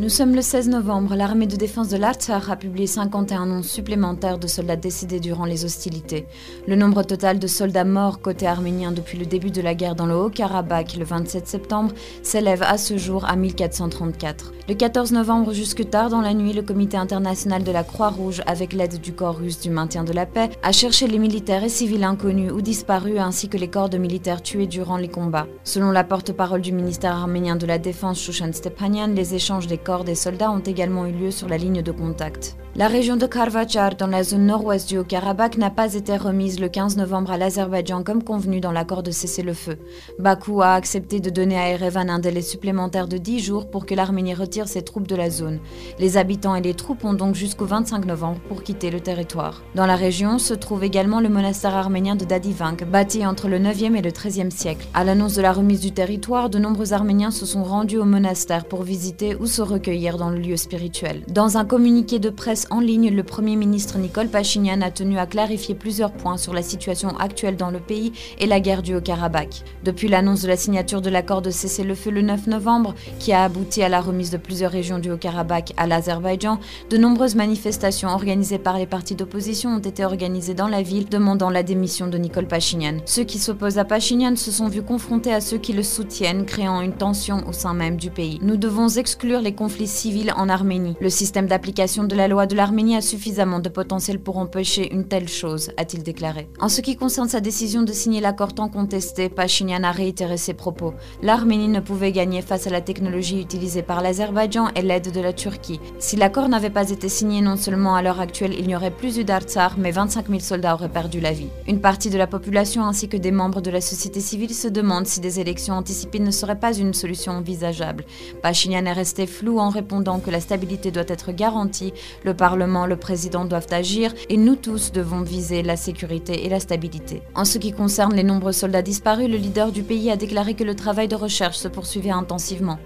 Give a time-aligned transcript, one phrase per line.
[0.00, 1.14] Nous sommes le 16 novembre.
[1.14, 5.66] L'armée de défense de l'Artsakh a publié 51 noms supplémentaires de soldats décédés durant les
[5.66, 6.26] hostilités.
[6.66, 10.06] Le nombre total de soldats morts côté arménien depuis le début de la guerre dans
[10.06, 11.92] le Haut-Karabakh le 27 septembre
[12.22, 14.54] s'élève à ce jour à 1434.
[14.70, 18.72] Le 14 novembre jusque tard dans la nuit, le comité international de la Croix-Rouge, avec
[18.72, 22.04] l'aide du corps russe du maintien de la paix, a cherché les militaires et civils
[22.04, 25.48] inconnus ou disparus ainsi que les corps de militaires tués durant les combats.
[25.64, 29.89] Selon la porte-parole du ministère arménien de la Défense, Shushan Stepanian, les échanges des corps
[29.98, 32.56] des soldats ont également eu lieu sur la ligne de contact.
[32.76, 36.68] La région de Karvachar, dans la zone nord-ouest du Haut-Karabakh, n'a pas été remise le
[36.68, 39.76] 15 novembre à l'Azerbaïdjan comme convenu dans l'accord de cessez-le-feu.
[40.20, 43.94] Bakou a accepté de donner à Erevan un délai supplémentaire de 10 jours pour que
[43.96, 45.58] l'Arménie retire ses troupes de la zone.
[45.98, 49.62] Les habitants et les troupes ont donc jusqu'au 25 novembre pour quitter le territoire.
[49.74, 53.96] Dans la région se trouve également le monastère arménien de Dadivank, bâti entre le 9e
[53.96, 54.86] et le 13e siècle.
[54.94, 58.64] À l'annonce de la remise du territoire, de nombreux Arméniens se sont rendus au monastère
[58.64, 61.24] pour visiter ou se recueillir dans le lieu spirituel.
[61.26, 65.26] Dans un communiqué de presse en ligne, le Premier ministre Nicole Pachinian a tenu à
[65.26, 69.64] clarifier plusieurs points sur la situation actuelle dans le pays et la guerre du Haut-Karabakh.
[69.84, 73.82] Depuis l'annonce de la signature de l'accord de cessez-le-feu le 9 novembre, qui a abouti
[73.82, 76.58] à la remise de plusieurs régions du Haut-Karabakh à l'Azerbaïdjan,
[76.90, 81.50] de nombreuses manifestations organisées par les partis d'opposition ont été organisées dans la ville demandant
[81.50, 82.98] la démission de Nicole Pachinian.
[83.06, 86.80] Ceux qui s'opposent à Pachinian se sont vus confrontés à ceux qui le soutiennent, créant
[86.80, 88.38] une tension au sein même du pays.
[88.42, 90.96] Nous devons exclure les conflits civils en Arménie.
[91.00, 95.06] Le système d'application de la loi de l'Arménie a suffisamment de potentiel pour empêcher une
[95.06, 96.48] telle chose, a-t-il déclaré.
[96.58, 100.54] En ce qui concerne sa décision de signer l'accord tant contesté, Pachinian a réitéré ses
[100.54, 100.92] propos.
[101.22, 105.32] L'Arménie ne pouvait gagner face à la technologie utilisée par l'Azerbaïdjan et l'aide de la
[105.32, 105.78] Turquie.
[106.00, 109.18] Si l'accord n'avait pas été signé, non seulement à l'heure actuelle il n'y aurait plus
[109.18, 111.50] eu d'Artsar, mais 25 000 soldats auraient perdu la vie.
[111.68, 115.06] Une partie de la population ainsi que des membres de la société civile se demandent
[115.06, 118.04] si des élections anticipées ne seraient pas une solution envisageable.
[118.42, 121.92] Pachinian est resté flou en répondant que la stabilité doit être garantie,
[122.40, 127.20] Parlement, le président doivent agir et nous tous devons viser la sécurité et la stabilité.
[127.34, 130.64] En ce qui concerne les nombreux soldats disparus, le leader du pays a déclaré que
[130.64, 132.78] le travail de recherche se poursuivait intensivement.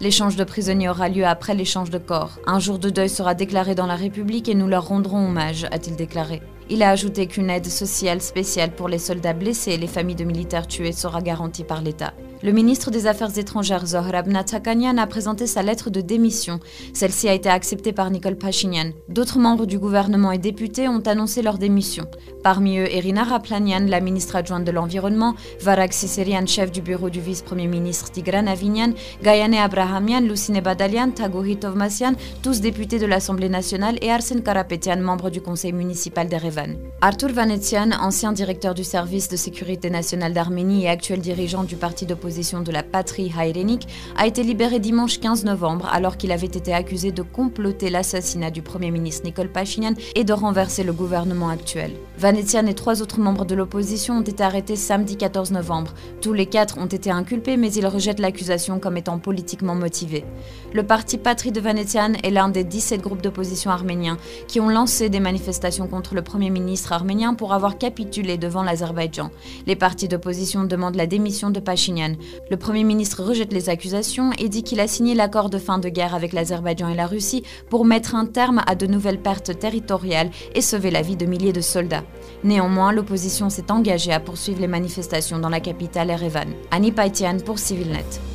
[0.00, 2.38] L'échange de prisonniers aura lieu après l'échange de corps.
[2.46, 5.94] Un jour de deuil sera déclaré dans la République et nous leur rendrons hommage, a-t-il
[5.94, 6.40] déclaré.
[6.70, 10.24] Il a ajouté qu'une aide sociale spéciale pour les soldats blessés et les familles de
[10.24, 12.14] militaires tués sera garantie par l'État.
[12.44, 16.58] Le ministre des Affaires étrangères Zohrab Natsakanyan a présenté sa lettre de démission.
[16.92, 18.90] Celle-ci a été acceptée par Nicole Pachinian.
[19.08, 22.04] D'autres membres du gouvernement et députés ont annoncé leur démission.
[22.42, 27.20] Parmi eux, Irina Raplanian, la ministre adjointe de l'Environnement, Varag Siserian, chef du bureau du
[27.20, 33.98] vice-premier ministre Tigran Avignan, Gayane Abrahamian, Lucine Badalian, Tagohi Tovmasian, tous députés de l'Assemblée nationale,
[34.02, 36.74] et Arsen Karapetian, membre du conseil municipal d'Erevan.
[37.02, 42.04] Artur Vanetian, ancien directeur du service de sécurité nationale d'Arménie et actuel dirigeant du parti
[42.04, 46.72] d'opposition de la patrie haïrénique, a été libéré dimanche 15 novembre alors qu'il avait été
[46.72, 51.92] accusé de comploter l'assassinat du Premier ministre Nicole Pachinian et de renverser le gouvernement actuel.
[52.18, 55.92] Vanetian et trois autres membres de l'opposition ont été arrêtés samedi 14 novembre.
[56.22, 60.24] Tous les quatre ont été inculpés mais ils rejettent l'accusation comme étant politiquement motivée.
[60.72, 64.16] Le parti Patrie de Vanetian est l'un des 17 groupes d'opposition arméniens
[64.48, 69.30] qui ont lancé des manifestations contre le Premier ministre arménien pour avoir capitulé devant l'Azerbaïdjan.
[69.66, 72.14] Les partis d'opposition demandent la démission de Pachinian.
[72.50, 75.88] Le Premier ministre rejette les accusations et dit qu'il a signé l'accord de fin de
[75.88, 80.30] guerre avec l'Azerbaïdjan et la Russie pour mettre un terme à de nouvelles pertes territoriales
[80.54, 82.04] et sauver la vie de milliers de soldats.
[82.44, 86.48] Néanmoins, l'opposition s'est engagée à poursuivre les manifestations dans la capitale Erevan.
[86.70, 88.31] Annie Paitian pour CivilNet.